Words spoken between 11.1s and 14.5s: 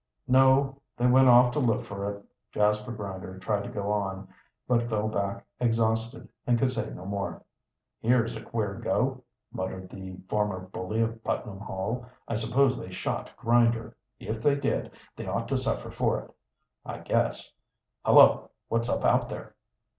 Putnam Hall. "I suppose they shot Grinder. If